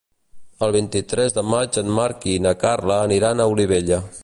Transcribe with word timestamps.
El 0.67 0.71
vint-i-tres 0.75 1.35
de 1.35 1.43
maig 1.49 1.77
en 1.83 1.93
Marc 1.99 2.27
i 2.33 2.35
na 2.47 2.55
Carla 2.65 2.99
aniran 3.05 3.45
a 3.45 3.51
Olivella. 3.55 4.01